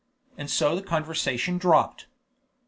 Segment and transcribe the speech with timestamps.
[0.35, 2.07] And so the conversation dropped.